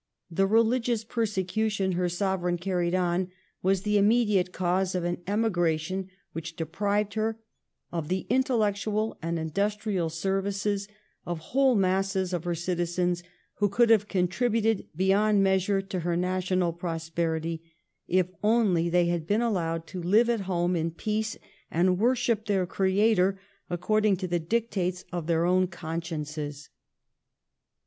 The 0.31 0.47
re 0.47 0.61
ligious 0.61 1.03
persecution 1.07 1.91
her 1.91 2.09
Sovereign 2.09 2.57
carried 2.57 2.95
on 2.95 3.29
was 3.61 3.83
the 3.83 3.99
immediate 3.99 4.51
cause 4.51 4.95
of 4.95 5.03
an 5.03 5.21
emigration 5.27 6.09
which 6.31 6.55
deprived 6.55 7.13
her 7.13 7.37
of 7.91 8.07
the 8.07 8.25
intellectual 8.27 9.19
and 9.21 9.37
industrial 9.37 10.09
services 10.09 10.87
of 11.23 11.37
whole 11.53 11.75
masses 11.75 12.33
of 12.33 12.45
her 12.45 12.55
citizens 12.55 13.21
who 13.57 13.69
could 13.69 13.91
have 13.91 14.07
con 14.07 14.27
tributed 14.27 14.87
beyond 14.95 15.43
measure 15.43 15.83
to 15.83 15.99
her 15.99 16.17
national 16.17 16.73
prosperity 16.73 17.61
if 18.07 18.25
only 18.43 18.89
they 18.89 19.05
had 19.05 19.27
been 19.27 19.41
allowed 19.43 19.85
to 19.85 20.01
live 20.01 20.31
at 20.31 20.41
home 20.49 20.75
in 20.75 20.89
peace, 20.89 21.37
and 21.69 21.99
worship 21.99 22.45
their 22.47 22.65
Creator 22.65 23.39
according 23.69 24.17
to 24.17 24.27
the 24.27 24.39
dictates 24.39 25.05
of 25.11 25.27
their 25.27 25.45
own 25.45 25.67
consciences. 25.67 26.69